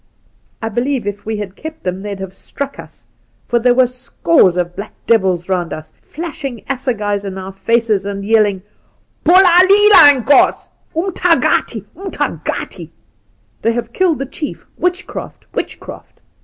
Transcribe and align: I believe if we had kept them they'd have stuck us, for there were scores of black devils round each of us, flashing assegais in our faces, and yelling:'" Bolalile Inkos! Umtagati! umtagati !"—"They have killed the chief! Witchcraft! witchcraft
I 0.63 0.69
believe 0.69 1.05
if 1.05 1.27
we 1.27 1.37
had 1.37 1.55
kept 1.55 1.83
them 1.83 2.01
they'd 2.01 2.19
have 2.21 2.33
stuck 2.33 2.79
us, 2.79 3.05
for 3.47 3.59
there 3.59 3.75
were 3.75 3.85
scores 3.85 4.57
of 4.57 4.75
black 4.75 4.93
devils 5.05 5.47
round 5.47 5.67
each 5.67 5.73
of 5.73 5.77
us, 5.77 5.93
flashing 6.01 6.63
assegais 6.67 7.23
in 7.23 7.37
our 7.37 7.51
faces, 7.51 8.03
and 8.03 8.25
yelling:'" 8.25 8.63
Bolalile 9.23 10.09
Inkos! 10.23 10.69
Umtagati! 10.95 11.85
umtagati 11.95 12.89
!"—"They 13.61 13.73
have 13.73 13.93
killed 13.93 14.17
the 14.17 14.25
chief! 14.25 14.65
Witchcraft! 14.75 15.45
witchcraft 15.53 16.19